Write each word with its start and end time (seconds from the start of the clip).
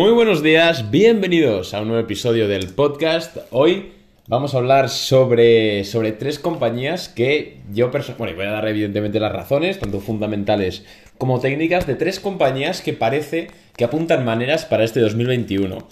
Muy 0.00 0.12
buenos 0.12 0.42
días, 0.42 0.90
bienvenidos 0.90 1.74
a 1.74 1.82
un 1.82 1.88
nuevo 1.88 2.02
episodio 2.02 2.48
del 2.48 2.68
podcast. 2.68 3.36
Hoy 3.50 3.92
vamos 4.28 4.54
a 4.54 4.56
hablar 4.56 4.88
sobre, 4.88 5.84
sobre 5.84 6.12
tres 6.12 6.38
compañías 6.38 7.10
que 7.10 7.58
yo 7.70 7.90
personalmente, 7.90 8.18
bueno, 8.18 8.36
voy 8.38 8.46
a 8.46 8.62
dar 8.62 8.68
evidentemente 8.68 9.20
las 9.20 9.30
razones, 9.30 9.78
tanto 9.78 10.00
fundamentales 10.00 10.86
como 11.18 11.38
técnicas, 11.38 11.86
de 11.86 11.96
tres 11.96 12.18
compañías 12.18 12.80
que 12.80 12.94
parece 12.94 13.48
que 13.76 13.84
apuntan 13.84 14.24
maneras 14.24 14.64
para 14.64 14.84
este 14.84 15.00
2021. 15.00 15.86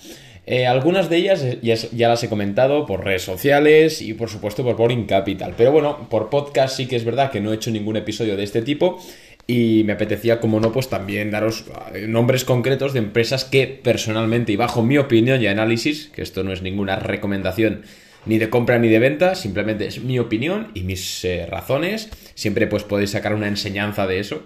Eh, 0.47 0.67
algunas 0.67 1.11
de 1.11 1.17
ellas 1.19 1.45
ya, 1.61 1.75
ya, 1.75 2.09
las 2.09 2.25
he 2.25 2.31
comentado 2.31 2.87
por 2.87 3.05
redes 3.05 3.20
sociales 3.20 4.01
y 4.01 4.15
por 4.15 4.31
supuesto 4.31 4.65
por 4.65 4.77
Boring 4.77 5.05
Capital. 5.05 5.53
Pero 5.55 5.70
bueno, 5.70 6.09
por 6.09 6.31
podcast 6.31 6.75
sí 6.75 6.87
que 6.87 6.97
es 6.97 7.05
verdad 7.05 7.31
que 7.31 7.43
no 7.43 7.53
he 7.53 7.56
hecho 7.56 7.70
ningún 7.70 7.98
episodio 7.98 8.39
de 8.39 8.45
este 8.45 8.62
tipo 8.62 8.98
y 9.51 9.83
me 9.84 9.95
apetecía, 9.95 10.41
como 10.41 10.61
no, 10.61 10.73
pues 10.73 10.91
también 10.91 11.30
daros 11.30 11.65
eh, 11.95 12.06
nombres 12.06 12.45
concretos 12.45 12.93
de 12.93 12.98
empresas 12.98 13.47
que 13.47 13.66
personalmente 13.66 14.52
y 14.52 14.56
bajo 14.56 14.83
mi 14.83 14.98
opinión 14.98 15.41
y 15.41 15.47
análisis, 15.47 16.11
que 16.15 16.20
esto 16.20 16.45
no 16.45 16.52
es 16.52 16.61
ninguna 16.61 16.97
recomendación 16.97 17.83
ni 18.27 18.37
de 18.37 18.51
compra 18.51 18.79
ni 18.79 18.89
de 18.89 18.98
venta, 18.98 19.34
simplemente 19.34 19.87
es 19.87 20.05
mi 20.05 20.19
opinión 20.19 20.69
y 20.75 20.83
mis 20.83 21.25
eh, 21.25 21.47
razones. 21.47 22.11
Siempre 22.34 22.66
pues 22.66 22.84
podéis 22.84 23.12
sacar 23.12 23.34
una 23.34 23.48
enseñanza 23.48 24.06
de 24.06 24.19
eso. 24.19 24.42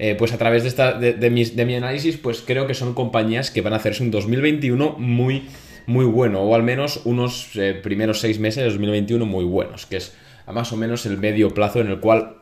Eh, 0.00 0.16
pues 0.18 0.32
a 0.32 0.38
través 0.38 0.64
de, 0.64 0.68
esta, 0.68 0.94
de, 0.98 1.30
mi 1.30 1.74
análisis, 1.76 2.16
pues 2.16 2.42
creo 2.44 2.66
que 2.66 2.74
son 2.74 2.94
compañías 2.94 3.52
que 3.52 3.60
van 3.60 3.72
a 3.72 3.76
hacerse 3.76 4.02
un 4.02 4.10
2021 4.10 4.96
muy, 4.98 5.46
muy 5.86 6.06
bueno, 6.06 6.40
o 6.42 6.56
al 6.56 6.64
menos 6.64 7.02
unos 7.04 7.50
primeros 7.82 8.20
seis 8.20 8.40
meses 8.40 8.64
de 8.64 8.70
2021 8.70 9.24
muy 9.26 9.44
buenos, 9.44 9.86
que 9.86 9.98
es 9.98 10.16
más 10.46 10.72
o 10.72 10.76
menos 10.76 11.06
el 11.06 11.18
medio 11.18 11.52
plazo 11.54 11.80
en 11.80 11.88
el 11.88 12.00
cual 12.00 12.37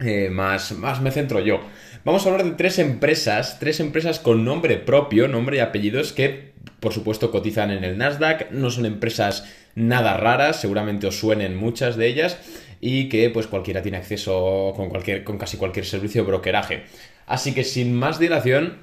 eh, 0.00 0.30
más, 0.30 0.72
más 0.72 1.00
me 1.00 1.10
centro 1.10 1.40
yo. 1.40 1.60
Vamos 2.04 2.24
a 2.24 2.30
hablar 2.30 2.46
de 2.46 2.52
tres 2.52 2.78
empresas, 2.78 3.58
tres 3.58 3.80
empresas 3.80 4.18
con 4.18 4.44
nombre 4.44 4.78
propio, 4.78 5.28
nombre 5.28 5.58
y 5.58 5.60
apellidos 5.60 6.12
que 6.12 6.50
por 6.80 6.92
supuesto 6.92 7.30
cotizan 7.30 7.70
en 7.70 7.84
el 7.84 7.98
Nasdaq, 7.98 8.50
no 8.50 8.70
son 8.70 8.86
empresas 8.86 9.44
nada 9.74 10.16
raras, 10.16 10.60
seguramente 10.60 11.06
os 11.06 11.18
suenen 11.18 11.56
muchas 11.56 11.96
de 11.96 12.06
ellas 12.06 12.38
y 12.80 13.08
que 13.08 13.28
pues 13.30 13.46
cualquiera 13.46 13.82
tiene 13.82 13.98
acceso 13.98 14.72
con, 14.74 14.88
cualquier, 14.88 15.22
con 15.22 15.38
casi 15.38 15.58
cualquier 15.58 15.84
servicio 15.84 16.22
de 16.22 16.28
brokeraje. 16.28 16.84
Así 17.26 17.52
que 17.52 17.64
sin 17.64 17.94
más 17.94 18.18
dilación, 18.18 18.78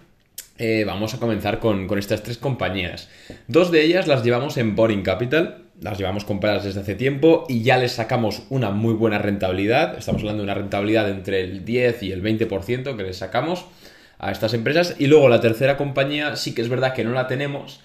eh, 0.59 0.83
vamos 0.85 1.13
a 1.13 1.19
comenzar 1.19 1.59
con, 1.59 1.87
con, 1.87 1.97
estas 1.97 2.23
tres 2.23 2.37
compañías. 2.37 3.09
Dos 3.47 3.71
de 3.71 3.83
ellas 3.83 4.07
las 4.07 4.23
llevamos 4.23 4.57
en 4.57 4.75
Boring 4.75 5.01
Capital, 5.01 5.66
las 5.81 5.97
llevamos 5.97 6.25
compradas 6.25 6.63
desde 6.63 6.81
hace 6.81 6.95
tiempo 6.95 7.45
y 7.47 7.61
ya 7.61 7.77
les 7.77 7.93
sacamos 7.93 8.43
una 8.49 8.71
muy 8.71 8.93
buena 8.93 9.19
rentabilidad. 9.19 9.97
Estamos 9.97 10.21
hablando 10.21 10.43
de 10.43 10.45
una 10.45 10.55
rentabilidad 10.55 11.09
entre 11.09 11.41
el 11.41 11.65
10 11.65 12.03
y 12.03 12.11
el 12.11 12.23
20% 12.23 12.95
que 12.95 13.03
les 13.03 13.17
sacamos 13.17 13.65
a 14.19 14.31
estas 14.31 14.53
empresas. 14.53 14.95
Y 14.97 15.07
luego 15.07 15.29
la 15.29 15.39
tercera 15.39 15.77
compañía 15.77 16.35
sí 16.35 16.55
que 16.55 16.61
es 16.61 16.69
verdad 16.69 16.93
que 16.93 17.03
no 17.03 17.11
la 17.11 17.27
tenemos, 17.27 17.81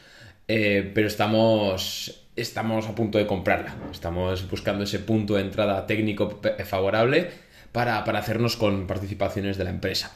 eh, 0.49 0.91
pero 0.95 1.07
estamos, 1.07 2.27
estamos 2.37 2.87
a 2.87 2.95
punto 2.95 3.19
de 3.19 3.27
comprarla. 3.27 3.77
Estamos 3.91 4.49
buscando 4.49 4.85
ese 4.85 4.99
punto 4.99 5.35
de 5.35 5.43
entrada 5.43 5.87
técnico 5.87 6.41
favorable 6.65 7.31
para, 7.73 8.05
para 8.05 8.21
hacernos 8.21 8.57
con 8.57 8.87
participaciones 8.87 9.59
de 9.59 9.65
la 9.65 9.71
empresa. 9.71 10.13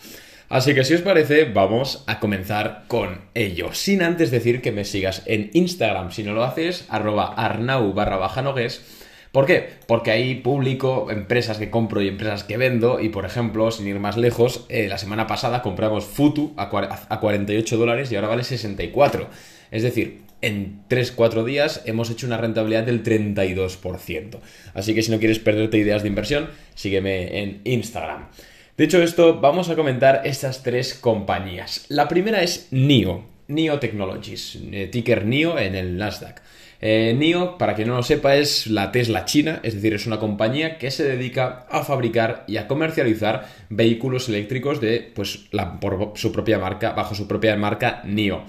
Así 0.48 0.74
que 0.74 0.84
si 0.84 0.94
os 0.94 1.00
parece, 1.00 1.44
vamos 1.44 2.04
a 2.06 2.20
comenzar 2.20 2.84
con 2.86 3.22
ello. 3.34 3.72
Sin 3.72 4.02
antes 4.02 4.30
decir 4.30 4.62
que 4.62 4.70
me 4.70 4.84
sigas 4.84 5.22
en 5.26 5.50
Instagram. 5.54 6.12
Si 6.12 6.22
no 6.22 6.34
lo 6.34 6.44
haces, 6.44 6.86
arroba 6.88 7.34
arnau 7.34 7.92
barra 7.92 8.16
baja 8.16 8.44
¿Por 9.32 9.44
qué? 9.44 9.68
Porque 9.86 10.12
ahí 10.12 10.36
publico 10.36 11.10
empresas 11.10 11.58
que 11.58 11.68
compro 11.68 12.00
y 12.00 12.08
empresas 12.08 12.44
que 12.44 12.56
vendo. 12.56 13.00
Y 13.00 13.08
por 13.08 13.26
ejemplo, 13.26 13.70
sin 13.72 13.88
ir 13.88 13.98
más 13.98 14.16
lejos, 14.16 14.64
eh, 14.68 14.86
la 14.88 14.98
semana 14.98 15.26
pasada 15.26 15.62
compramos 15.62 16.04
Futu 16.04 16.54
a, 16.56 16.70
48 16.70 17.76
dólares 17.76 18.12
y 18.12 18.16
ahora 18.16 18.28
vale 18.28 18.44
64. 18.44 19.28
Es 19.72 19.82
decir, 19.82 20.22
en 20.42 20.82
3-4 20.88 21.44
días 21.44 21.82
hemos 21.86 22.08
hecho 22.08 22.26
una 22.26 22.38
rentabilidad 22.38 22.84
del 22.84 23.02
32%. 23.02 24.38
Así 24.74 24.94
que 24.94 25.02
si 25.02 25.10
no 25.10 25.18
quieres 25.18 25.40
perderte 25.40 25.76
ideas 25.76 26.02
de 26.02 26.08
inversión, 26.08 26.48
sígueme 26.74 27.42
en 27.42 27.60
Instagram. 27.64 28.28
Dicho 28.76 29.00
esto, 29.00 29.40
vamos 29.40 29.70
a 29.70 29.74
comentar 29.74 30.20
estas 30.24 30.62
tres 30.62 30.92
compañías. 30.92 31.86
La 31.88 32.08
primera 32.08 32.42
es 32.42 32.68
NIO, 32.72 33.24
NIO 33.48 33.78
Technologies, 33.78 34.58
eh, 34.70 34.88
ticker 34.92 35.24
NIO 35.24 35.58
en 35.58 35.74
el 35.74 35.96
Nasdaq. 35.96 36.42
Eh, 36.82 37.14
NIO, 37.16 37.56
para 37.56 37.74
quien 37.74 37.88
no 37.88 37.96
lo 37.96 38.02
sepa, 38.02 38.36
es 38.36 38.66
la 38.66 38.92
Tesla 38.92 39.24
china, 39.24 39.60
es 39.62 39.76
decir, 39.76 39.94
es 39.94 40.06
una 40.06 40.18
compañía 40.18 40.76
que 40.76 40.90
se 40.90 41.04
dedica 41.04 41.64
a 41.70 41.84
fabricar 41.84 42.44
y 42.48 42.58
a 42.58 42.68
comercializar 42.68 43.48
vehículos 43.70 44.28
eléctricos 44.28 44.78
de, 44.82 45.10
pues, 45.14 45.48
por 45.80 46.12
su 46.16 46.30
propia 46.30 46.58
marca, 46.58 46.92
bajo 46.92 47.14
su 47.14 47.26
propia 47.26 47.56
marca 47.56 48.02
NIO. 48.04 48.42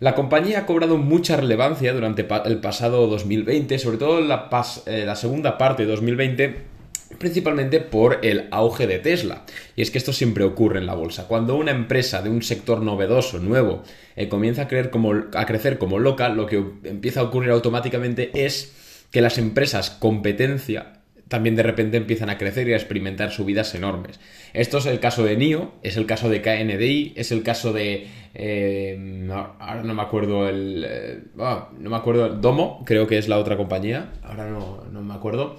La 0.00 0.16
compañía 0.16 0.58
ha 0.58 0.66
cobrado 0.66 0.96
mucha 0.96 1.36
relevancia 1.36 1.92
durante 1.92 2.26
el 2.46 2.58
pasado 2.58 3.06
2020, 3.06 3.78
sobre 3.78 3.98
todo 3.98 4.20
la, 4.22 4.48
eh, 4.86 5.04
la 5.06 5.14
segunda 5.14 5.56
parte 5.56 5.84
de 5.84 5.90
2020 5.92 6.77
principalmente 7.18 7.80
por 7.80 8.20
el 8.22 8.48
auge 8.50 8.86
de 8.86 8.98
Tesla. 8.98 9.44
Y 9.76 9.82
es 9.82 9.90
que 9.90 9.98
esto 9.98 10.12
siempre 10.12 10.44
ocurre 10.44 10.78
en 10.78 10.86
la 10.86 10.94
bolsa. 10.94 11.26
Cuando 11.26 11.56
una 11.56 11.70
empresa 11.70 12.22
de 12.22 12.30
un 12.30 12.42
sector 12.42 12.82
novedoso, 12.82 13.38
nuevo, 13.38 13.82
eh, 14.16 14.28
comienza 14.28 14.62
a, 14.62 14.68
creer 14.68 14.90
como, 14.90 15.12
a 15.34 15.46
crecer 15.46 15.78
como 15.78 15.98
loca, 15.98 16.28
lo 16.28 16.46
que 16.46 16.62
empieza 16.84 17.20
a 17.20 17.24
ocurrir 17.24 17.50
automáticamente 17.50 18.30
es 18.34 19.06
que 19.10 19.22
las 19.22 19.38
empresas 19.38 19.90
competencia 19.90 20.94
también 21.28 21.56
de 21.56 21.62
repente 21.62 21.96
empiezan 21.98 22.30
a 22.30 22.38
crecer 22.38 22.68
y 22.68 22.72
a 22.72 22.76
experimentar 22.76 23.30
subidas 23.30 23.74
enormes. 23.74 24.18
Esto 24.54 24.78
es 24.78 24.86
el 24.86 24.98
caso 24.98 25.24
de 25.24 25.36
NIO, 25.36 25.72
es 25.82 25.96
el 25.96 26.06
caso 26.06 26.28
de 26.30 26.40
KNDI, 26.40 27.12
es 27.16 27.32
el 27.32 27.42
caso 27.42 27.72
de... 27.72 28.06
Eh, 28.34 29.28
ahora 29.30 29.82
no 29.82 29.94
me 29.94 30.02
acuerdo 30.02 30.48
el... 30.48 30.84
Eh, 30.88 31.20
ah, 31.38 31.68
no 31.78 31.90
me 31.90 31.96
acuerdo... 31.96 32.30
Domo, 32.30 32.82
creo 32.86 33.06
que 33.06 33.18
es 33.18 33.28
la 33.28 33.38
otra 33.38 33.58
compañía, 33.58 34.12
ahora 34.22 34.48
no, 34.48 34.84
no 34.90 35.02
me 35.02 35.14
acuerdo. 35.14 35.56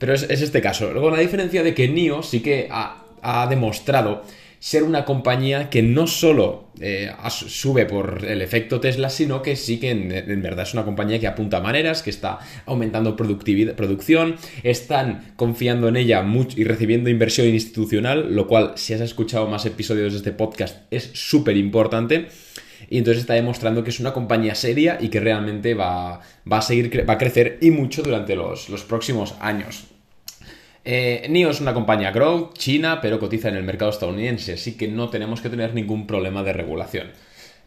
Pero 0.00 0.14
es, 0.14 0.22
este 0.22 0.62
caso. 0.62 0.90
Luego, 0.92 1.10
la 1.10 1.18
diferencia 1.18 1.62
de 1.62 1.74
que 1.74 1.86
NIO 1.86 2.22
sí 2.22 2.40
que 2.40 2.68
ha, 2.70 3.46
demostrado 3.50 4.22
ser 4.58 4.82
una 4.82 5.04
compañía 5.04 5.68
que 5.68 5.82
no 5.82 6.06
solo 6.06 6.70
eh, 6.80 7.12
sube 7.28 7.84
por 7.84 8.24
el 8.26 8.40
efecto 8.40 8.80
Tesla, 8.80 9.10
sino 9.10 9.42
que 9.42 9.56
sí 9.56 9.78
que 9.78 9.90
en, 9.90 10.42
verdad 10.42 10.66
es 10.66 10.72
una 10.72 10.86
compañía 10.86 11.20
que 11.20 11.26
apunta 11.26 11.58
a 11.58 11.60
maneras, 11.60 12.02
que 12.02 12.08
está 12.08 12.38
aumentando 12.64 13.14
productividad, 13.14 13.74
producción, 13.74 14.36
están 14.62 15.34
confiando 15.36 15.88
en 15.88 15.96
ella 15.98 16.22
mucho 16.22 16.58
y 16.58 16.64
recibiendo 16.64 17.10
inversión 17.10 17.48
institucional, 17.48 18.34
lo 18.34 18.48
cual, 18.48 18.72
si 18.76 18.94
has 18.94 19.02
escuchado 19.02 19.48
más 19.48 19.66
episodios 19.66 20.14
de 20.14 20.18
este 20.18 20.32
podcast, 20.32 20.78
es 20.90 21.10
súper 21.12 21.58
importante. 21.58 22.28
Y 22.88 22.96
entonces 22.96 23.20
está 23.20 23.34
demostrando 23.34 23.84
que 23.84 23.90
es 23.90 24.00
una 24.00 24.14
compañía 24.14 24.54
seria 24.54 24.96
y 24.98 25.10
que 25.10 25.20
realmente 25.20 25.74
va, 25.74 26.22
a 26.50 26.62
seguir, 26.62 27.06
va 27.06 27.14
a 27.14 27.18
crecer 27.18 27.58
y 27.60 27.70
mucho 27.70 28.02
durante 28.02 28.34
los, 28.34 28.70
los 28.70 28.82
próximos 28.84 29.34
años. 29.40 29.89
Eh, 30.84 31.26
NIO 31.28 31.50
es 31.50 31.60
una 31.60 31.74
compañía 31.74 32.10
growth 32.10 32.54
china, 32.56 33.00
pero 33.00 33.18
cotiza 33.18 33.48
en 33.48 33.56
el 33.56 33.64
mercado 33.64 33.90
estadounidense, 33.90 34.54
así 34.54 34.76
que 34.76 34.88
no 34.88 35.10
tenemos 35.10 35.40
que 35.40 35.50
tener 35.50 35.74
ningún 35.74 36.06
problema 36.06 36.42
de 36.42 36.52
regulación. 36.52 37.08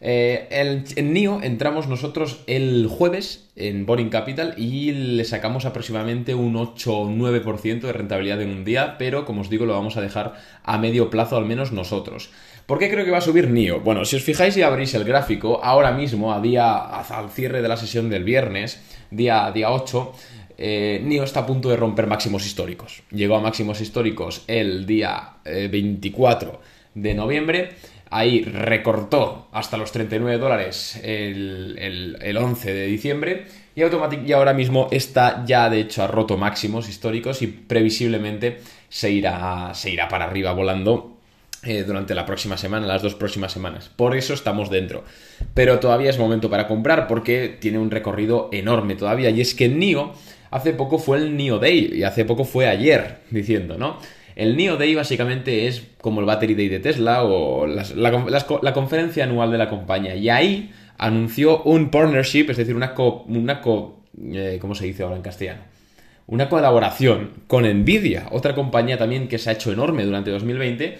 Eh, 0.00 0.48
en 0.96 1.12
NIO 1.14 1.40
entramos 1.42 1.88
nosotros 1.88 2.42
el 2.46 2.88
jueves 2.88 3.48
en 3.56 3.86
Boring 3.86 4.10
Capital 4.10 4.54
y 4.58 4.92
le 4.92 5.24
sacamos 5.24 5.64
aproximadamente 5.64 6.34
un 6.34 6.56
8 6.56 6.92
o 6.92 7.08
9% 7.08 7.80
de 7.80 7.92
rentabilidad 7.92 8.42
en 8.42 8.50
un 8.50 8.64
día, 8.64 8.96
pero 8.98 9.24
como 9.24 9.40
os 9.40 9.48
digo, 9.48 9.64
lo 9.64 9.72
vamos 9.72 9.96
a 9.96 10.02
dejar 10.02 10.34
a 10.62 10.76
medio 10.76 11.08
plazo 11.08 11.36
al 11.36 11.46
menos 11.46 11.72
nosotros. 11.72 12.30
¿Por 12.66 12.78
qué 12.78 12.90
creo 12.90 13.04
que 13.04 13.10
va 13.10 13.18
a 13.18 13.22
subir 13.22 13.48
NIO? 13.48 13.80
Bueno, 13.80 14.04
si 14.04 14.16
os 14.16 14.22
fijáis 14.22 14.56
y 14.56 14.62
abrís 14.62 14.94
el 14.94 15.04
gráfico, 15.04 15.62
ahora 15.62 15.92
mismo, 15.92 16.32
a 16.32 16.40
día, 16.40 16.76
al 16.76 17.30
cierre 17.30 17.62
de 17.62 17.68
la 17.68 17.76
sesión 17.76 18.10
del 18.10 18.24
viernes, 18.24 18.82
día, 19.10 19.50
día 19.52 19.70
8, 19.70 20.12
eh, 20.58 21.00
NIO 21.02 21.24
está 21.24 21.40
a 21.40 21.46
punto 21.46 21.68
de 21.68 21.76
romper 21.76 22.06
máximos 22.06 22.46
históricos. 22.46 23.02
Llegó 23.10 23.36
a 23.36 23.40
máximos 23.40 23.80
históricos 23.80 24.44
el 24.46 24.86
día 24.86 25.34
24 25.44 26.50
eh, 26.50 26.58
de 26.94 27.14
noviembre. 27.14 27.70
Ahí 28.10 28.42
recortó 28.42 29.48
hasta 29.52 29.76
los 29.76 29.90
39 29.90 30.38
dólares 30.38 31.00
el, 31.02 32.36
11 32.38 32.72
de 32.72 32.86
diciembre. 32.86 33.46
Y, 33.74 33.82
y 33.82 34.32
ahora 34.32 34.52
mismo 34.52 34.88
está 34.92 35.44
ya, 35.44 35.68
de 35.68 35.80
hecho, 35.80 36.04
ha 36.04 36.06
roto 36.06 36.36
máximos 36.36 36.88
históricos 36.88 37.42
y 37.42 37.48
previsiblemente 37.48 38.58
se 38.88 39.10
irá, 39.10 39.72
se 39.74 39.90
irá 39.90 40.08
para 40.08 40.26
arriba 40.26 40.52
volando 40.52 41.14
eh, 41.66 41.82
durante 41.82 42.14
la 42.14 42.26
próxima 42.26 42.58
semana, 42.58 42.86
las 42.86 43.00
dos 43.00 43.14
próximas 43.14 43.50
semanas. 43.50 43.90
Por 43.96 44.14
eso 44.14 44.34
estamos 44.34 44.68
dentro. 44.68 45.04
Pero 45.54 45.80
todavía 45.80 46.10
es 46.10 46.18
momento 46.18 46.50
para 46.50 46.68
comprar 46.68 47.06
porque 47.08 47.56
tiene 47.58 47.78
un 47.78 47.90
recorrido 47.90 48.50
enorme 48.52 48.96
todavía. 48.96 49.30
Y 49.30 49.40
es 49.40 49.54
que 49.54 49.68
NIO 49.70 50.12
hace 50.54 50.72
poco 50.72 50.98
fue 51.00 51.18
el 51.18 51.36
NIO 51.36 51.58
Day 51.58 51.90
y 51.96 52.04
hace 52.04 52.24
poco 52.24 52.44
fue 52.44 52.68
ayer, 52.68 53.16
diciendo, 53.30 53.76
¿no? 53.76 53.98
El 54.36 54.56
NIO 54.56 54.76
Day 54.76 54.94
básicamente 54.94 55.66
es 55.66 55.82
como 56.00 56.20
el 56.20 56.26
Battery 56.26 56.54
Day 56.54 56.68
de 56.68 56.78
Tesla 56.78 57.24
o 57.24 57.66
la, 57.66 58.72
conferencia 58.72 59.24
anual 59.24 59.50
de 59.50 59.58
la 59.58 59.68
compañía. 59.68 60.14
Y 60.14 60.28
ahí 60.28 60.72
anunció 60.96 61.62
un 61.64 61.90
partnership, 61.90 62.46
es 62.50 62.56
decir, 62.56 62.76
una 62.76 62.94
co... 62.94 63.24
Una 63.26 63.60
eh, 64.32 64.58
¿Cómo 64.60 64.76
se 64.76 64.86
dice 64.86 65.02
ahora 65.02 65.16
en 65.16 65.22
castellano? 65.22 65.62
Una 66.28 66.48
colaboración 66.48 67.30
con 67.48 67.64
Nvidia, 67.64 68.28
otra 68.30 68.54
compañía 68.54 68.96
también 68.96 69.26
que 69.26 69.38
se 69.38 69.50
ha 69.50 69.54
hecho 69.54 69.72
enorme 69.72 70.04
durante 70.04 70.30
2020 70.30 70.98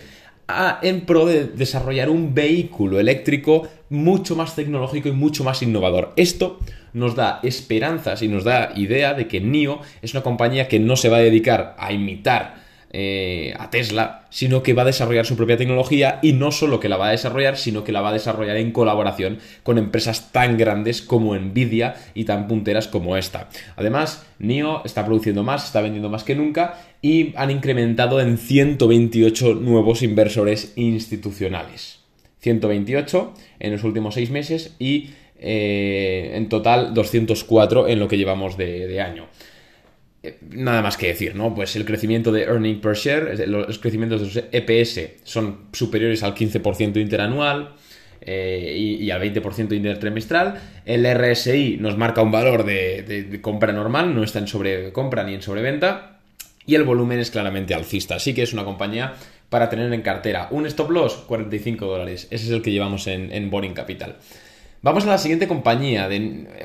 en 0.83 1.03
pro 1.03 1.27
de 1.27 1.45
desarrollar 1.45 2.11
un 2.11 2.35
vehículo 2.35 3.01
eléctrico 3.01 3.69
mucho 3.89 4.37
más 4.37 4.57
tecnológico 4.57 5.09
y 5.09 5.13
mucho 5.13 5.45
más 5.45 5.63
innovador. 5.63 6.13
Esto 6.17 6.59
nos 6.93 7.15
da 7.15 7.41
esperanzas 7.43 8.23
y 8.23 8.29
nos 8.29 8.45
da 8.45 8.73
idea 8.77 9.15
de 9.15 9.27
que 9.27 9.41
NIO 9.41 9.81
es 10.03 10.15
una 10.15 10.23
compañía 10.23 10.69
que 10.69 10.79
no 10.79 10.97
se 10.97 11.09
va 11.09 11.19
a 11.19 11.21
dedicar 11.21 11.75
a 11.79 11.93
imitar 11.93 12.64
eh, 12.97 13.53
a 13.59 13.71
Tesla, 13.71 14.23
sino 14.31 14.63
que 14.63 14.73
va 14.73 14.83
a 14.83 14.85
desarrollar 14.85 15.27
su 15.27 15.35
propia 15.35 15.57
tecnología 15.57 16.21
y 16.23 16.33
no 16.33 16.53
solo 16.53 16.79
que 16.79 16.89
la 16.89 16.97
va 16.97 17.09
a 17.09 17.11
desarrollar, 17.11 17.57
sino 17.57 17.83
que 17.83 17.91
la 17.91 18.03
va 18.03 18.11
a 18.11 18.13
desarrollar 18.13 18.57
en 18.57 18.71
colaboración 18.71 19.41
con 19.65 19.79
empresas 19.79 20.31
tan 20.31 20.57
grandes 20.57 21.03
como 21.03 21.35
Nvidia 21.35 21.97
y 22.15 22.23
tan 22.23 22.47
punteras 22.47 22.87
como 22.87 23.17
esta. 23.17 23.49
Además, 23.75 24.25
NIO 24.39 24.85
está 24.85 25.05
produciendo 25.05 25.43
más, 25.43 25.65
está 25.65 25.81
vendiendo 25.81 26.09
más 26.09 26.23
que 26.23 26.37
nunca 26.37 26.79
y 27.03 27.35
han 27.35 27.51
incrementado 27.51 28.21
en 28.21 28.39
128 28.39 29.55
nuevos 29.55 30.05
inversores 30.05 30.73
institucionales. 30.77 31.99
128 32.43 33.35
en 33.59 33.73
los 33.73 33.83
últimos 33.83 34.15
seis 34.15 34.31
meses 34.31 34.77
y 34.79 35.11
eh, 35.41 36.31
en 36.35 36.49
total 36.49 36.95
204 36.95 37.89
en 37.89 37.99
lo 37.99 38.07
que 38.07 38.19
llevamos 38.19 38.57
de 38.57 39.01
año. 39.01 39.27
Eh, 40.25 40.39
nada 40.51 40.81
más 40.81 40.97
que 40.97 41.09
decir, 41.09 41.37
¿no? 41.37 41.55
Pues 41.55 41.77
el 41.77 41.85
crecimiento 41.85 42.33
de 42.33 42.45
earning 42.45 42.81
per 42.81 42.97
share, 42.97 43.47
los 43.47 43.79
crecimientos 43.79 44.21
de 44.21 44.27
los 44.27 44.49
EPS 44.53 45.23
son 45.23 45.67
superiores 45.73 46.23
al 46.23 46.35
15% 46.35 46.97
interanual 46.99 47.75
eh, 48.23 48.75
y, 48.75 49.11
al 49.11 49.21
20% 49.21 49.77
intertrimestral. 49.77 50.55
El 50.87 51.05
RSI 51.05 51.77
nos 51.79 51.99
marca 51.99 52.23
un 52.23 52.33
valor 52.33 52.65
de, 52.65 53.39
compra 53.43 53.75
normal, 53.75 54.15
no 54.15 54.23
está 54.23 54.39
en 54.39 54.49
sobrecompra 54.49 55.25
ni 55.25 55.35
en 55.35 55.43
sobreventa. 55.43 56.21
Y 56.67 56.75
el 56.75 56.85
volumen 56.85 57.19
es 57.19 57.31
claramente 57.31 57.75
alcista, 57.75 58.15
así 58.15 58.33
que 58.33 58.43
es 58.43 58.55
una 58.55 58.65
compañía 58.65 59.13
para 59.51 59.69
tener 59.69 59.93
en 59.93 60.01
cartera. 60.01 60.49
Un 60.51 60.65
stop 60.65 60.91
loss, 60.91 61.17
45 61.27 61.85
dólares. 61.85 62.27
Ese 62.31 62.47
es 62.47 62.51
el 62.51 62.63
que 62.63 62.73
llevamos 62.73 63.07
en, 63.09 63.51
Boring 63.51 63.75
Capital. 63.75 64.17
Vamos 64.81 65.05
a 65.05 65.11
la 65.11 65.19
siguiente 65.19 65.47
compañía. 65.47 66.09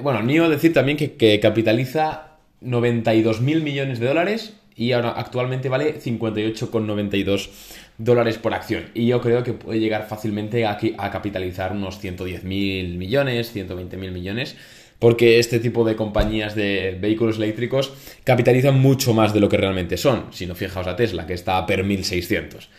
Bueno, 0.01 0.23
NIO 0.23 0.49
decir 0.49 0.71
también 0.71 0.97
que 0.97 1.39
capitaliza 1.41 2.28
92 2.61 3.41
mil 3.41 3.61
millones 3.61 3.99
de 3.99 4.07
dólares 4.07 4.53
y 4.75 4.93
ahora 4.93 5.11
actualmente 5.11 5.67
vale 5.67 5.99
58,92 5.99 7.49
dólares 7.97 8.37
por 8.37 8.53
acción. 8.53 8.85
Y 8.93 9.07
yo 9.07 9.21
creo 9.21 9.43
que 9.43 9.53
puede 9.53 9.79
llegar 9.79 10.07
fácilmente 10.07 10.65
a, 10.65 10.77
a 10.97 11.11
capitalizar 11.11 11.73
unos 11.73 11.99
110 11.99 12.43
mil 12.45 12.97
millones, 12.97 13.51
120 13.51 13.97
mil 13.97 14.11
millones, 14.11 14.55
porque 14.97 15.39
este 15.39 15.59
tipo 15.59 15.83
de 15.83 15.95
compañías 15.95 16.55
de 16.55 16.97
vehículos 16.99 17.37
eléctricos 17.37 17.93
capitalizan 18.23 18.79
mucho 18.79 19.13
más 19.13 19.33
de 19.33 19.41
lo 19.41 19.49
que 19.49 19.57
realmente 19.57 19.97
son. 19.97 20.27
Si 20.31 20.45
no, 20.45 20.55
fijaos 20.55 20.87
a 20.87 20.95
Tesla, 20.95 21.27
que 21.27 21.33
está 21.33 21.65
per 21.65 21.83
1600. 21.83 22.69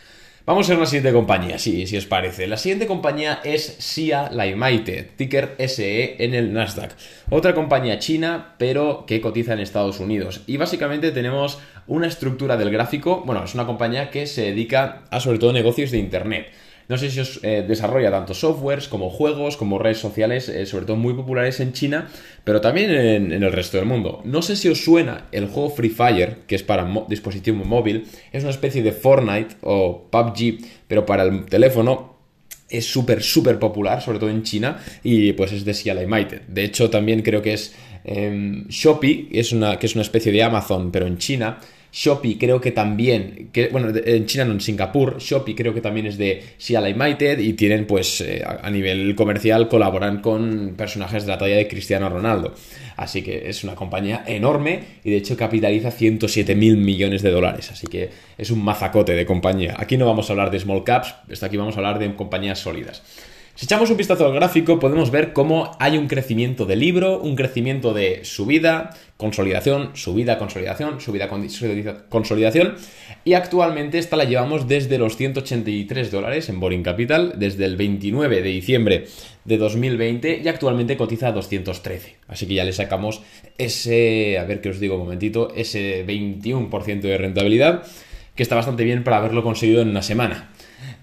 Vamos 0.46 0.68
a 0.68 0.72
ver 0.72 0.80
la 0.80 0.86
siguiente 0.86 1.12
compañía, 1.12 1.58
sí, 1.58 1.86
si 1.86 1.98
os 1.98 2.06
parece. 2.06 2.46
La 2.46 2.56
siguiente 2.56 2.86
compañía 2.86 3.40
es 3.44 3.76
SIA 3.78 4.30
Limited, 4.30 5.10
ticker 5.16 5.54
SE 5.58 6.16
en 6.18 6.34
el 6.34 6.54
Nasdaq. 6.54 6.92
Otra 7.28 7.54
compañía 7.54 7.98
china, 7.98 8.54
pero 8.56 9.04
que 9.06 9.20
cotiza 9.20 9.52
en 9.52 9.60
Estados 9.60 10.00
Unidos. 10.00 10.40
Y 10.46 10.56
básicamente 10.56 11.12
tenemos 11.12 11.60
una 11.86 12.06
estructura 12.06 12.56
del 12.56 12.70
gráfico, 12.70 13.22
bueno, 13.26 13.44
es 13.44 13.54
una 13.54 13.66
compañía 13.66 14.10
que 14.10 14.26
se 14.26 14.42
dedica 14.42 15.02
a 15.10 15.20
sobre 15.20 15.38
todo 15.38 15.52
negocios 15.52 15.90
de 15.90 15.98
Internet. 15.98 16.46
No 16.90 16.98
sé 16.98 17.08
si 17.08 17.20
os 17.20 17.38
eh, 17.44 17.62
desarrolla 17.62 18.10
tanto 18.10 18.34
softwares 18.34 18.88
como 18.88 19.10
juegos, 19.10 19.56
como 19.56 19.78
redes 19.78 19.98
sociales, 19.98 20.48
eh, 20.48 20.66
sobre 20.66 20.86
todo 20.86 20.96
muy 20.96 21.14
populares 21.14 21.60
en 21.60 21.72
China, 21.72 22.08
pero 22.42 22.60
también 22.60 22.90
en, 22.90 23.30
el 23.30 23.52
resto 23.52 23.76
del 23.76 23.86
mundo. 23.86 24.22
No 24.24 24.42
sé 24.42 24.56
si 24.56 24.68
os 24.68 24.82
suena 24.82 25.28
el 25.30 25.46
juego 25.46 25.70
Free 25.70 25.90
Fire, 25.90 26.38
que 26.48 26.56
es 26.56 26.64
para 26.64 26.92
dispositivo 27.06 27.64
móvil, 27.64 28.08
es 28.32 28.42
una 28.42 28.50
especie 28.50 28.82
de 28.82 28.90
Fortnite 28.90 29.54
o 29.62 30.08
PUBG, 30.10 30.66
pero 30.88 31.06
para 31.06 31.22
el 31.22 31.44
teléfono 31.44 32.16
es 32.68 32.86
súper, 32.86 33.22
súper 33.22 33.60
popular, 33.60 34.02
sobre 34.02 34.18
todo 34.18 34.30
en 34.30 34.42
China, 34.42 34.80
y 35.04 35.32
pues 35.34 35.52
es 35.52 35.64
de 35.64 35.74
Sia 35.74 35.94
Limited. 35.94 36.40
De 36.48 36.64
hecho, 36.64 36.90
también 36.90 37.22
creo 37.22 37.40
que 37.40 37.52
es 37.52 37.72
eh, 38.02 38.64
Shopee, 38.68 39.28
es 39.30 39.52
una, 39.52 39.78
que 39.78 39.86
es 39.86 39.94
una 39.94 40.02
especie 40.02 40.32
de 40.32 40.42
Amazon, 40.42 40.90
pero 40.90 41.06
en 41.06 41.18
China. 41.18 41.60
Shopee 41.92 42.38
creo 42.38 42.60
que 42.60 42.72
también, 42.72 43.50
que, 43.52 43.68
bueno, 43.68 43.92
en 44.04 44.26
China 44.26 44.44
no, 44.44 44.52
en 44.52 44.60
Singapur, 44.60 45.18
Shopee 45.18 45.54
creo 45.54 45.74
que 45.74 45.80
también 45.80 46.06
es 46.06 46.18
de 46.18 46.42
Sia 46.56 46.80
Limited 46.80 47.38
y 47.38 47.54
tienen 47.54 47.86
pues 47.86 48.20
eh, 48.20 48.44
a 48.44 48.70
nivel 48.70 49.14
comercial 49.14 49.68
colaboran 49.68 50.20
con 50.20 50.74
personajes 50.76 51.24
de 51.24 51.28
la 51.28 51.38
talla 51.38 51.56
de 51.56 51.68
Cristiano 51.68 52.08
Ronaldo. 52.08 52.54
Así 52.96 53.22
que 53.22 53.48
es 53.48 53.64
una 53.64 53.74
compañía 53.74 54.24
enorme 54.26 54.80
y 55.04 55.10
de 55.10 55.16
hecho 55.16 55.36
capitaliza 55.36 55.90
107 55.90 56.54
mil 56.54 56.76
millones 56.76 57.22
de 57.22 57.30
dólares. 57.30 57.70
Así 57.72 57.86
que 57.86 58.10
es 58.36 58.50
un 58.50 58.62
mazacote 58.62 59.14
de 59.14 59.26
compañía. 59.26 59.74
Aquí 59.78 59.96
no 59.96 60.06
vamos 60.06 60.28
a 60.28 60.32
hablar 60.32 60.50
de 60.50 60.60
small 60.60 60.84
caps, 60.84 61.14
aquí 61.42 61.56
vamos 61.56 61.74
a 61.76 61.78
hablar 61.78 61.98
de 61.98 62.14
compañías 62.14 62.58
sólidas. 62.58 63.02
Si 63.60 63.66
echamos 63.66 63.90
un 63.90 63.98
vistazo 63.98 64.24
al 64.24 64.32
gráfico, 64.32 64.78
podemos 64.78 65.10
ver 65.10 65.34
cómo 65.34 65.76
hay 65.78 65.98
un 65.98 66.08
crecimiento 66.08 66.64
de 66.64 66.76
libro, 66.76 67.20
un 67.20 67.36
crecimiento 67.36 67.92
de 67.92 68.24
subida, 68.24 68.96
consolidación, 69.18 69.90
subida, 69.92 70.38
consolidación, 70.38 70.98
subida, 70.98 71.28
consolidación. 72.08 72.76
Y 73.22 73.34
actualmente 73.34 73.98
esta 73.98 74.16
la 74.16 74.24
llevamos 74.24 74.66
desde 74.66 74.96
los 74.96 75.18
183 75.18 76.10
dólares 76.10 76.48
en 76.48 76.58
Boring 76.58 76.82
Capital, 76.82 77.34
desde 77.36 77.66
el 77.66 77.76
29 77.76 78.40
de 78.40 78.48
diciembre 78.48 79.04
de 79.44 79.58
2020 79.58 80.40
y 80.42 80.48
actualmente 80.48 80.96
cotiza 80.96 81.28
a 81.28 81.32
213. 81.32 82.16
Así 82.28 82.46
que 82.46 82.54
ya 82.54 82.64
le 82.64 82.72
sacamos 82.72 83.20
ese, 83.58 84.38
a 84.38 84.44
ver 84.44 84.62
qué 84.62 84.70
os 84.70 84.80
digo 84.80 84.94
un 84.94 85.02
momentito, 85.02 85.52
ese 85.54 86.06
21% 86.06 87.00
de 87.02 87.18
rentabilidad, 87.18 87.82
que 88.34 88.42
está 88.42 88.54
bastante 88.54 88.84
bien 88.84 89.04
para 89.04 89.18
haberlo 89.18 89.42
conseguido 89.42 89.82
en 89.82 89.90
una 89.90 90.00
semana 90.00 90.48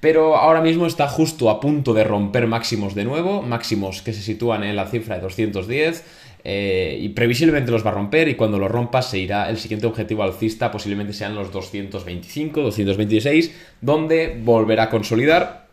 pero 0.07 0.37
ahora 0.37 0.61
mismo 0.61 0.85
está 0.85 1.09
justo 1.09 1.49
a 1.49 1.59
punto 1.59 1.93
de 1.93 2.05
romper 2.05 2.47
máximos 2.47 2.95
de 2.95 3.03
nuevo, 3.03 3.41
máximos 3.41 4.01
que 4.01 4.13
se 4.13 4.21
sitúan 4.21 4.63
en 4.63 4.77
la 4.77 4.87
cifra 4.87 5.15
de 5.15 5.21
210. 5.21 6.01
Eh, 6.45 6.97
y 7.01 7.09
previsiblemente 7.09 7.71
los 7.71 7.85
va 7.85 7.89
a 7.89 7.95
romper 7.95 8.29
y 8.29 8.35
cuando 8.35 8.57
lo 8.57 8.69
rompa 8.69 9.01
se 9.01 9.19
irá 9.19 9.49
el 9.49 9.57
siguiente 9.57 9.85
objetivo 9.85 10.23
alcista 10.23 10.71
posiblemente 10.71 11.11
sean 11.11 11.35
los 11.35 11.51
225, 11.51 12.61
226 12.61 13.53
donde 13.81 14.39
volverá 14.41 14.83
a 14.83 14.89
consolidar 14.89 15.67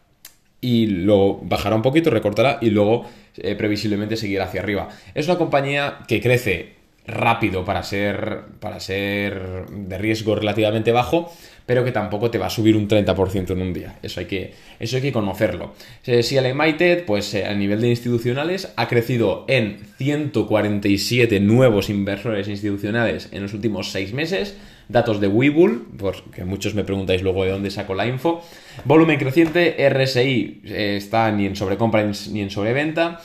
y 0.60 0.86
luego 0.86 1.40
bajará 1.44 1.76
un 1.76 1.82
poquito, 1.82 2.10
recortará 2.10 2.58
y 2.60 2.70
luego 2.70 3.04
eh, 3.36 3.54
previsiblemente 3.54 4.16
seguirá 4.16 4.46
hacia 4.46 4.62
arriba. 4.62 4.88
Es 5.14 5.28
una 5.28 5.38
compañía 5.38 5.98
que 6.08 6.20
crece 6.20 6.73
rápido 7.06 7.64
para 7.64 7.82
ser, 7.82 8.42
para 8.60 8.80
ser 8.80 9.66
de 9.68 9.98
riesgo 9.98 10.34
relativamente 10.34 10.92
bajo, 10.92 11.30
pero 11.66 11.84
que 11.84 11.92
tampoco 11.92 12.30
te 12.30 12.38
va 12.38 12.46
a 12.46 12.50
subir 12.50 12.76
un 12.76 12.88
30% 12.88 13.50
en 13.50 13.62
un 13.62 13.72
día. 13.72 13.98
Eso 14.02 14.20
hay 14.20 14.26
que, 14.26 14.54
eso 14.80 14.96
hay 14.96 15.02
que 15.02 15.12
conocerlo. 15.12 15.74
Eh, 16.04 16.22
si 16.22 16.36
el 16.36 16.52
United, 16.52 17.04
pues 17.04 17.32
eh, 17.34 17.46
a 17.46 17.54
nivel 17.54 17.80
de 17.80 17.90
institucionales, 17.90 18.72
ha 18.76 18.88
crecido 18.88 19.44
en 19.48 19.78
147 19.98 21.40
nuevos 21.40 21.90
inversores 21.90 22.48
institucionales 22.48 23.28
en 23.32 23.42
los 23.42 23.54
últimos 23.54 23.90
6 23.92 24.12
meses. 24.12 24.56
Datos 24.86 25.18
de 25.18 25.28
Webull, 25.28 25.86
porque 25.96 26.44
muchos 26.44 26.74
me 26.74 26.84
preguntáis 26.84 27.22
luego 27.22 27.44
de 27.44 27.50
dónde 27.50 27.70
saco 27.70 27.94
la 27.94 28.06
info. 28.06 28.42
Volumen 28.84 29.18
creciente, 29.18 29.76
RSI 29.88 30.60
eh, 30.64 30.96
está 30.98 31.30
ni 31.32 31.46
en 31.46 31.56
sobrecompra 31.56 32.04
ni 32.30 32.42
en 32.42 32.50
sobreventa. 32.50 33.20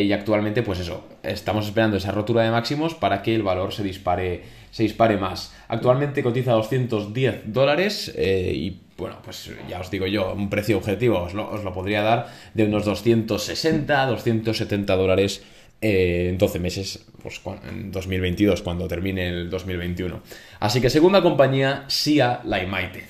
Y 0.00 0.12
actualmente, 0.12 0.62
pues 0.62 0.78
eso, 0.78 1.04
estamos 1.22 1.66
esperando 1.66 1.96
esa 1.96 2.12
rotura 2.12 2.42
de 2.42 2.50
máximos 2.50 2.94
para 2.94 3.22
que 3.22 3.34
el 3.34 3.42
valor 3.42 3.72
se 3.72 3.82
dispare 3.82 4.62
se 4.72 4.82
dispare 4.82 5.18
más. 5.18 5.54
Actualmente 5.68 6.22
cotiza 6.22 6.52
210 6.52 7.42
dólares 7.52 8.12
eh, 8.16 8.52
y 8.54 8.80
bueno, 8.96 9.18
pues 9.22 9.50
ya 9.68 9.80
os 9.80 9.90
digo 9.90 10.06
yo, 10.06 10.32
un 10.32 10.48
precio 10.48 10.78
objetivo 10.78 11.20
os 11.20 11.34
lo, 11.34 11.72
podría 11.72 12.02
dar 12.02 12.28
de 12.54 12.64
unos 12.64 12.84
260, 12.84 14.06
270 14.06 14.96
dólares 14.96 15.42
eh, 15.80 16.28
en 16.30 16.38
12 16.38 16.58
meses, 16.58 17.06
pues 17.22 17.40
en 17.68 17.92
2022, 17.92 18.62
cuando 18.62 18.88
termine 18.88 19.28
el 19.28 19.50
2021. 19.50 20.22
Así 20.60 20.80
que 20.80 20.88
segunda 20.88 21.22
compañía, 21.22 21.84
SIA 21.88 22.40
Limited, 22.44 23.08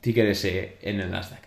ticker 0.00 0.26
S 0.26 0.76
en 0.80 1.00
el 1.00 1.10
Nasdaq. 1.10 1.42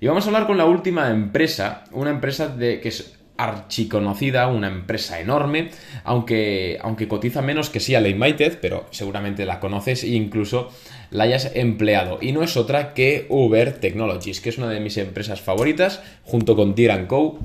Y 0.00 0.06
vamos 0.06 0.24
a 0.24 0.28
hablar 0.28 0.46
con 0.46 0.56
la 0.56 0.64
última 0.64 1.10
empresa, 1.10 1.84
una 1.92 2.10
empresa 2.10 2.48
de, 2.48 2.80
que 2.80 2.88
es 2.88 3.18
archiconocida, 3.44 4.48
una 4.48 4.68
empresa 4.68 5.20
enorme, 5.20 5.70
aunque, 6.04 6.78
aunque 6.82 7.08
cotiza 7.08 7.42
menos 7.42 7.70
que 7.70 7.80
sí 7.80 7.94
a 7.94 8.00
Limited, 8.00 8.58
pero 8.60 8.86
seguramente 8.90 9.46
la 9.46 9.60
conoces 9.60 10.04
e 10.04 10.08
incluso 10.08 10.70
la 11.10 11.24
hayas 11.24 11.50
empleado. 11.54 12.18
Y 12.20 12.32
no 12.32 12.42
es 12.42 12.56
otra 12.56 12.94
que 12.94 13.26
Uber 13.28 13.78
Technologies, 13.80 14.40
que 14.40 14.48
es 14.48 14.58
una 14.58 14.68
de 14.68 14.80
mis 14.80 14.96
empresas 14.96 15.40
favoritas, 15.40 16.02
junto 16.24 16.56
con 16.56 16.74
Tier 16.74 17.06
Co. 17.06 17.38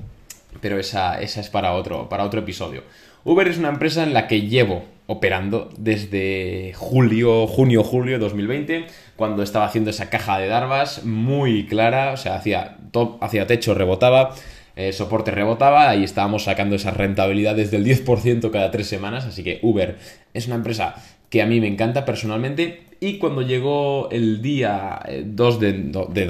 Pero 0.62 0.80
esa, 0.80 1.22
esa 1.22 1.42
es 1.42 1.50
para 1.50 1.74
otro, 1.74 2.10
para 2.10 2.24
otro 2.24 2.40
episodio. 2.40 2.84
Uber 3.24 3.48
es 3.48 3.58
una 3.58 3.70
empresa 3.70 4.04
en 4.04 4.14
la 4.14 4.28
que 4.28 4.42
llevo 4.42 4.86
operando 5.08 5.70
desde 5.78 6.74
julio, 6.76 7.48
junio, 7.48 7.84
julio 7.84 8.14
de 8.14 8.20
2020, 8.20 8.86
cuando 9.16 9.42
estaba 9.42 9.66
haciendo 9.66 9.90
esa 9.90 10.10
caja 10.10 10.38
de 10.38 10.48
Darvas 10.48 11.06
muy 11.06 11.66
clara, 11.66 12.12
o 12.12 12.18
sea, 12.18 12.36
hacía, 12.36 12.77
top, 12.98 13.24
hacía 13.24 13.48
techo, 13.48 13.74
rebotaba, 13.74 14.34
eh, 14.76 14.94
soporte 14.94 15.32
rebotaba 15.32 15.96
y 15.96 16.04
estábamos 16.04 16.44
sacando 16.44 16.76
esas 16.76 16.96
rentabilidades 16.96 17.72
del 17.72 17.86
10% 17.86 18.52
cada 18.52 18.72
tres 18.72 18.88
semanas, 18.88 19.26
así 19.26 19.44
que 19.44 19.60
Uber 19.62 19.98
es 20.34 20.48
una 20.48 20.56
empresa 20.56 20.96
que 21.30 21.42
a 21.42 21.46
mí 21.46 21.60
me 21.60 21.68
encanta 21.68 22.06
personalmente. 22.06 22.84
Y 23.00 23.20
cuando 23.20 23.44
llegó 23.44 24.10
el 24.12 24.42
día 24.42 25.02
2 25.24 25.60
de, 25.60 25.74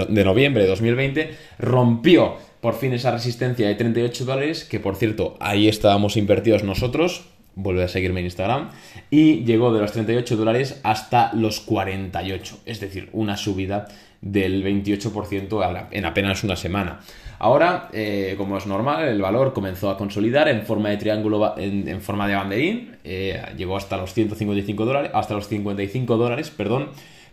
de 0.09 0.23
noviembre 0.25 0.63
de 0.63 0.69
2020, 0.69 1.29
rompió 1.59 2.35
por 2.61 2.75
fin 2.75 2.93
esa 2.93 3.11
resistencia 3.11 3.67
de 3.67 3.75
38 3.75 4.25
dólares, 4.25 4.65
que 4.65 4.79
por 4.79 4.95
cierto, 4.95 5.37
ahí 5.39 5.69
estábamos 5.69 6.17
invertidos 6.17 6.63
nosotros, 6.63 7.25
vuelve 7.57 7.83
a 7.83 7.87
seguirme 7.87 8.21
en 8.21 8.27
Instagram, 8.27 8.69
y 9.09 9.43
llegó 9.43 9.73
de 9.73 9.81
los 9.81 9.91
38 9.91 10.37
dólares 10.37 10.79
hasta 10.83 11.33
los 11.33 11.59
48, 11.59 12.59
es 12.65 12.79
decir, 12.79 13.09
una 13.11 13.35
subida 13.35 13.87
del 14.21 14.63
28% 14.63 15.87
en 15.91 16.05
apenas 16.05 16.43
una 16.43 16.55
semana. 16.55 16.99
Ahora, 17.39 17.89
eh, 17.93 18.35
como 18.37 18.57
es 18.57 18.65
normal, 18.65 19.07
el 19.07 19.21
valor 19.21 19.53
comenzó 19.53 19.89
a 19.89 19.97
consolidar 19.97 20.47
en 20.47 20.63
forma 20.63 20.89
de 20.89 20.97
triángulo, 20.97 21.55
en, 21.57 22.01
forma 22.01 22.27
de 22.27 22.35
banderín, 22.35 22.95
eh, 23.03 23.41
llegó 23.57 23.77
hasta 23.77 23.97
los 23.97 24.13
155 24.13 24.85
dólares, 24.85 25.11
hasta 25.13 25.35
los 25.35 25.47
55 25.47 26.17
dólares, 26.17 26.49
perdón, 26.49 26.89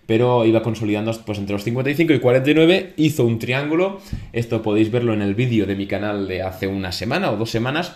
pero 0.07 0.45
iba 0.45 0.63
consolidando 0.63 1.13
pues 1.25 1.39
entre 1.39 1.55
los 1.55 1.65
55 1.65 2.13
y 2.13 2.19
49, 2.19 2.93
hizo 2.97 3.25
un 3.25 3.39
triángulo, 3.39 4.01
esto 4.33 4.61
podéis 4.61 4.91
verlo 4.91 5.15
en 5.15 5.23
el 5.23 5.35
vídeo 5.35 5.65
de 5.65 5.77
mi 5.77 5.87
canal 5.87 6.29
de 6.29 6.43
hace 6.43 6.67
una 6.67 6.93
semana 6.93 7.31
o 7.31 7.37
dos 7.37 7.51
semanas, 7.51 7.95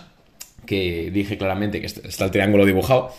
que 0.69 1.09
dije 1.11 1.35
claramente 1.35 1.81
que 1.81 1.87
está 1.87 2.25
el 2.25 2.29
triángulo 2.29 2.63
dibujado, 2.63 3.11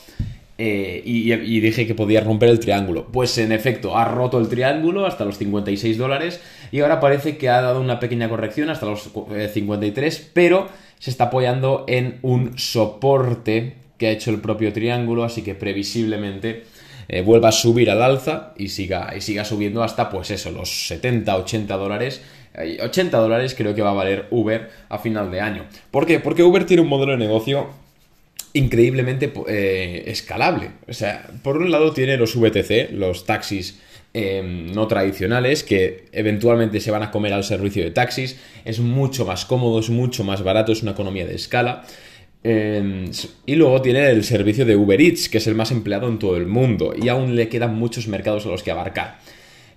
eh, 0.57 1.03
y, 1.05 1.61
dije 1.61 1.85
que 1.85 1.97
podía 1.97 2.21
romper 2.21 2.49
el 2.49 2.61
triángulo. 2.61 3.09
Pues 3.11 3.37
en 3.39 3.51
efecto, 3.51 3.99
ha 3.99 4.05
roto 4.05 4.39
el 4.39 4.49
triángulo 4.49 5.05
hasta 5.05 5.25
los 5.25 5.37
56 5.37 5.99
dólares 5.99 6.41
y 6.71 6.79
ahora 6.79 7.01
parece 7.01 7.39
que 7.39 7.49
ha 7.49 7.61
dado 7.61 7.81
una 7.81 7.99
pequeña 7.99 8.29
corrección 8.29 8.71
hasta 8.71 8.87
los 8.87 9.11
53, 9.53 10.19
eh, 10.21 10.31
pero 10.33 10.69
se 11.01 11.11
está 11.11 11.25
apoyando 11.25 11.87
en 11.89 12.21
un 12.23 12.57
soporte 12.57 13.75
que 13.99 14.07
ha 14.07 14.11
hecho 14.13 14.31
el 14.31 14.41
propio 14.41 14.73
triángulo, 14.73 15.25
así 15.25 15.43
que 15.43 15.57
previsiblemente 15.57 16.67
eh, 17.09 17.23
vuelva 17.23 17.49
a 17.49 17.53
subir 17.53 17.91
al 17.91 18.01
alza 18.01 18.53
y 18.57 18.69
siga, 18.69 19.13
y 19.17 19.23
siga 19.23 19.45
subiendo 19.45 19.83
hasta 19.83 20.09
pues 20.09 20.31
eso, 20.31 20.53
los 20.53 20.87
70, 20.87 21.37
80 21.37 21.77
dólares 21.77 22.23
80 22.55 23.17
dólares 23.17 23.55
creo 23.57 23.75
que 23.75 23.83
va 23.83 23.91
a 23.91 23.95
valer 23.95 24.27
Uber 24.31 24.71
a 24.89 24.99
final 24.99 25.31
de 25.31 25.41
año. 25.41 25.67
¿Por 25.91 26.07
qué? 26.07 26.21
Porque 26.21 26.43
Uber 26.43 26.65
tiene 26.67 26.83
un 26.83 26.89
modelo 26.89 27.13
de 27.13 27.19
negocio 27.19 27.69
increíblemente 28.53 29.33
eh, 29.49 30.05
escalable. 30.07 30.71
O 30.89 30.93
sea, 30.93 31.31
por 31.43 31.57
un 31.57 31.71
lado 31.71 31.93
tiene 31.93 32.17
los 32.17 32.35
VTC, 32.37 32.91
los 32.93 33.25
taxis 33.27 33.81
em, 34.13 34.73
no 34.73 34.89
tradicionales, 34.89 35.63
que 35.63 36.07
eventualmente 36.13 36.81
se 36.81 36.91
van 36.91 37.03
a 37.03 37.11
comer 37.11 37.33
al 37.33 37.45
servicio 37.45 37.85
de 37.85 37.91
taxis. 37.91 38.39
Es 38.65 38.81
mucho 38.81 39.25
más 39.25 39.45
cómodo, 39.45 39.79
es 39.79 39.91
mucho 39.91 40.25
más 40.25 40.43
barato, 40.43 40.73
es 40.73 40.83
una 40.83 40.93
economía 40.93 41.27
de 41.27 41.37
escala. 41.37 41.85
Em, 42.43 43.11
y 43.47 43.55
luego 43.55 43.83
tiene 43.83 44.09
el 44.11 44.25
servicio 44.25 44.65
de 44.65 44.75
Uber 44.75 45.01
Eats, 45.01 45.29
que 45.29 45.39
es 45.39 45.47
el 45.47 45.55
más 45.55 45.71
empleado 45.71 46.09
en 46.09 46.19
todo 46.19 46.37
el 46.37 46.47
mundo, 46.47 46.95
y 47.01 47.09
aún 47.09 47.37
le 47.37 47.49
quedan 47.49 47.75
muchos 47.75 48.09
mercados 48.09 48.47
a 48.47 48.49
los 48.49 48.63
que 48.63 48.71
abarcar. 48.71 49.19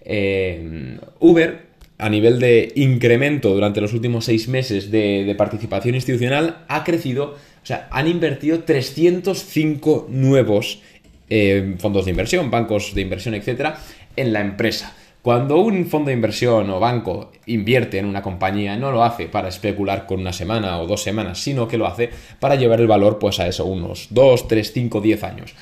Em, 0.05 0.97
Uber 1.19 1.72
a 1.97 2.09
nivel 2.09 2.39
de 2.39 2.71
incremento 2.75 3.53
durante 3.53 3.81
los 3.81 3.93
últimos 3.93 4.25
seis 4.25 4.47
meses 4.47 4.91
de, 4.91 5.33
participación 5.37 5.95
institucional 5.95 6.65
ha 6.67 6.83
crecido, 6.83 7.35
o 7.35 7.65
sea, 7.65 7.87
han 7.91 8.07
invertido 8.07 8.63
305 8.63 10.07
nuevos 10.09 10.81
eh, 11.29 11.75
fondos 11.79 12.05
de 12.05 12.11
inversión, 12.11 12.51
bancos 12.51 12.93
de 12.93 13.01
inversión, 13.01 13.35
etcétera, 13.35 13.77
en 14.15 14.33
la 14.33 14.41
empresa. 14.41 14.95
Cuando 15.23 15.61
un 15.61 15.85
fondo 15.85 16.09
de 16.09 16.15
inversión 16.15 16.69
o 16.69 16.81
banco 16.81 17.31
invierte 17.45 17.97
en 17.97 18.05
una 18.05 18.21
compañía, 18.21 18.75
no 18.75 18.91
lo 18.91 19.05
hace 19.05 19.27
para 19.27 19.47
especular 19.47 20.05
con 20.05 20.19
una 20.19 20.33
semana 20.33 20.79
o 20.79 20.85
dos 20.85 21.01
semanas, 21.01 21.39
sino 21.39 21.65
que 21.65 21.77
lo 21.77 21.87
hace 21.87 22.09
para 22.41 22.55
llevar 22.55 22.81
el 22.81 22.87
valor 22.87 23.19
pues 23.19 23.39
a 23.39 23.47
eso, 23.47 23.63
unos 23.63 24.07
2, 24.09 24.49
3, 24.49 24.73
5, 24.73 24.99
10 24.99 25.23
años. 25.23 25.55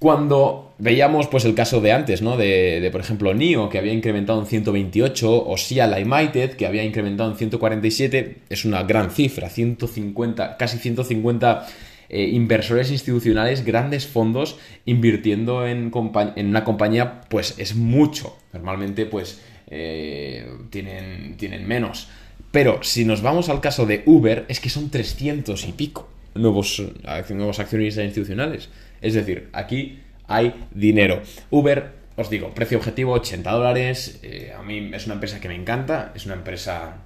Cuando 0.00 0.72
veíamos 0.78 1.26
pues 1.26 1.44
el 1.44 1.54
caso 1.54 1.82
de 1.82 1.92
antes, 1.92 2.22
¿no? 2.22 2.38
De, 2.38 2.88
por 2.90 3.02
ejemplo, 3.02 3.34
NIO, 3.34 3.68
que 3.68 3.76
había 3.76 3.92
incrementado 3.92 4.40
en 4.40 4.46
128, 4.46 5.46
o 5.46 5.56
SIA 5.58 5.86
Limited, 5.86 6.52
que 6.52 6.64
había 6.66 6.82
incrementado 6.82 7.30
en 7.30 7.36
147, 7.36 8.38
es 8.48 8.64
una 8.64 8.82
gran 8.84 9.10
cifra, 9.10 9.50
150, 9.50 10.56
casi 10.56 10.78
150 10.78 11.66
eh, 12.08 12.28
inversores 12.32 12.90
institucionales, 12.90 13.62
grandes 13.62 14.06
fondos, 14.06 14.58
invirtiendo 14.86 15.66
en, 15.66 15.92
en, 16.34 16.46
una 16.46 16.64
compañía, 16.64 17.20
pues 17.28 17.56
es 17.58 17.74
mucho. 17.74 18.38
Normalmente, 18.54 19.04
pues, 19.04 19.42
eh, 19.66 20.50
tienen, 20.70 21.36
tienen 21.36 21.68
menos. 21.68 22.08
Pero 22.50 22.82
si 22.82 23.04
nos 23.04 23.20
vamos 23.20 23.50
al 23.50 23.60
caso 23.60 23.84
de 23.84 24.02
Uber, 24.06 24.46
es 24.48 24.60
que 24.60 24.70
son 24.70 24.88
300 24.88 25.68
y 25.68 25.72
pico 25.72 26.08
nuevos, 26.34 26.82
nuevos 27.30 27.58
accionistas 27.58 28.04
institucionales. 28.04 28.70
Es 29.00 29.14
decir, 29.14 29.48
aquí 29.52 30.00
hay 30.26 30.54
dinero. 30.72 31.22
Uber, 31.50 31.92
os 32.16 32.30
digo, 32.30 32.54
precio 32.54 32.78
objetivo 32.78 33.12
80 33.12 33.50
dólares. 33.50 34.20
Eh, 34.22 34.52
a 34.56 34.62
mí 34.62 34.90
es 34.92 35.06
una 35.06 35.14
empresa 35.14 35.40
que 35.40 35.48
me 35.48 35.54
encanta, 35.54 36.12
es 36.14 36.26
una 36.26 36.34
empresa 36.34 36.98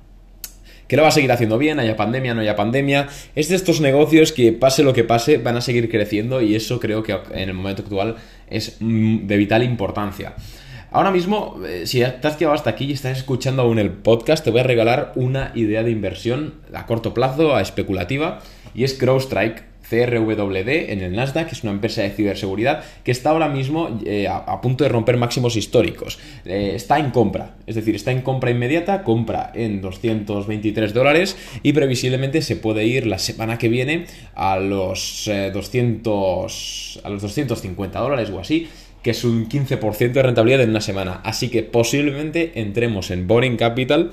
que 0.88 0.96
lo 0.96 1.02
va 1.02 1.08
a 1.08 1.12
seguir 1.12 1.32
haciendo 1.32 1.56
bien, 1.56 1.80
haya 1.80 1.96
pandemia, 1.96 2.34
no 2.34 2.42
haya 2.42 2.56
pandemia. 2.56 3.08
Es 3.34 3.48
de 3.48 3.56
estos 3.56 3.80
negocios 3.80 4.32
que 4.32 4.52
pase 4.52 4.82
lo 4.82 4.92
que 4.92 5.04
pase, 5.04 5.38
van 5.38 5.56
a 5.56 5.60
seguir 5.60 5.90
creciendo 5.90 6.42
y 6.42 6.54
eso 6.54 6.80
creo 6.80 7.02
que 7.02 7.12
en 7.32 7.48
el 7.48 7.54
momento 7.54 7.82
actual 7.82 8.16
es 8.48 8.76
mm, 8.80 9.26
de 9.26 9.36
vital 9.36 9.62
importancia. 9.62 10.34
Ahora 10.90 11.10
mismo, 11.10 11.60
eh, 11.66 11.86
si 11.86 12.00
te 12.00 12.28
has 12.28 12.36
quedado 12.36 12.54
hasta 12.54 12.70
aquí 12.70 12.84
y 12.84 12.92
estás 12.92 13.18
escuchando 13.18 13.62
aún 13.62 13.78
el 13.78 13.90
podcast, 13.90 14.44
te 14.44 14.50
voy 14.50 14.60
a 14.60 14.64
regalar 14.64 15.12
una 15.16 15.50
idea 15.54 15.82
de 15.82 15.90
inversión 15.90 16.54
a 16.72 16.86
corto 16.86 17.14
plazo, 17.14 17.56
a 17.56 17.62
especulativa, 17.62 18.40
y 18.74 18.84
es 18.84 18.94
CrowdStrike 18.94 19.73
CRWD 19.88 20.90
en 20.90 21.02
el 21.02 21.14
Nasdaq, 21.14 21.48
que 21.48 21.54
es 21.54 21.62
una 21.62 21.72
empresa 21.72 22.02
de 22.02 22.10
ciberseguridad 22.10 22.84
que 23.02 23.10
está 23.10 23.30
ahora 23.30 23.48
mismo 23.48 24.00
eh, 24.04 24.28
a, 24.28 24.60
punto 24.60 24.84
de 24.84 24.90
romper 24.90 25.16
máximos 25.16 25.56
históricos. 25.56 26.18
Eh, 26.44 26.72
está 26.74 26.98
en 26.98 27.10
compra, 27.10 27.56
es 27.66 27.74
decir, 27.74 27.94
está 27.94 28.10
en 28.12 28.22
compra 28.22 28.50
inmediata, 28.50 29.02
compra 29.02 29.52
en 29.54 29.80
223 29.80 30.94
dólares 30.94 31.36
y 31.62 31.72
previsiblemente 31.72 32.42
se 32.42 32.56
puede 32.56 32.86
ir 32.86 33.06
la 33.06 33.18
semana 33.18 33.58
que 33.58 33.68
viene 33.68 34.06
a 34.34 34.58
los, 34.58 35.30
200, 35.52 36.96
eh, 36.96 37.00
a 37.04 37.10
los 37.10 37.22
250 37.22 38.00
dólares 38.00 38.30
o 38.30 38.40
así 38.40 38.68
que 39.04 39.10
es 39.10 39.22
un 39.22 39.50
15% 39.50 40.12
de 40.12 40.22
rentabilidad 40.22 40.62
en 40.62 40.70
una 40.70 40.80
semana. 40.80 41.20
Así 41.24 41.50
que 41.50 41.62
posiblemente 41.62 42.52
entremos 42.54 43.10
en 43.10 43.26
Boring 43.26 43.58
Capital, 43.58 44.12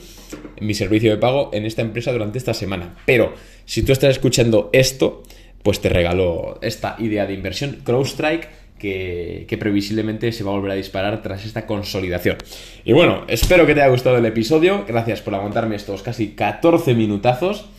mi 0.60 0.74
servicio 0.74 1.12
de 1.12 1.18
pago, 1.18 1.50
en 1.54 1.66
esta 1.66 1.82
empresa 1.82 2.12
durante 2.12 2.38
esta 2.38 2.54
semana. 2.54 2.98
Pero 3.06 3.34
si 3.63 3.84
tú 3.84 3.94
estás 3.94 4.10
escuchando 4.10 4.70
esto, 4.74 5.24
pues 5.63 5.82
te 5.82 5.89
regalo 5.89 6.60
esta 6.62 6.96
idea 7.00 7.25
de 7.25 7.34
inversión 7.34 7.82
CrowdStrike 7.84 8.48
que, 8.80 9.46
que, 9.48 9.58
previsiblemente 9.58 10.32
se 10.32 10.44
va 10.44 10.51
a 10.51 10.56
volver 10.56 10.72
a 10.72 10.75
disparar 10.75 11.22
tras 11.22 11.46
esta 11.46 11.68
consolidación. 11.68 12.38
Y 12.84 12.94
bueno, 12.94 13.25
espero 13.27 13.68
que 13.68 13.75
te 13.75 13.82
haya 13.82 13.91
gustado 13.91 14.18
el 14.18 14.25
episodio. 14.25 14.86
Gracias 14.88 15.22
por 15.22 15.36
aguantarme 15.36 15.75
estos 15.75 16.01
casi 16.01 16.30
14 16.30 16.96
minutazos. 16.96 17.70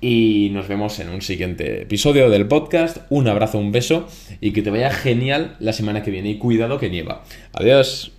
Y 0.00 0.50
nos 0.52 0.68
vemos 0.68 1.00
en 1.00 1.08
un 1.08 1.22
siguiente 1.22 1.82
episodio 1.82 2.28
del 2.28 2.46
podcast. 2.46 2.98
Un 3.08 3.28
abrazo, 3.28 3.58
un 3.58 3.72
beso 3.72 4.06
y 4.40 4.52
que 4.52 4.62
te 4.62 4.70
vaya 4.70 4.90
genial 4.90 5.56
la 5.58 5.72
semana 5.72 6.02
que 6.02 6.10
viene. 6.10 6.30
Y 6.30 6.38
cuidado 6.38 6.78
que 6.78 6.90
nieva. 6.90 7.24
Adiós. 7.52 8.15